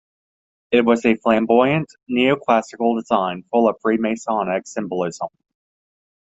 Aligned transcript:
It 0.71 0.83
was 0.83 1.05
a 1.05 1.13
flamboyant 1.15 1.93
Neoclassical 2.09 2.99
design 2.99 3.43
full 3.51 3.69
of 3.69 3.79
Freemasonic 3.83 4.65
symbolism. 4.65 5.27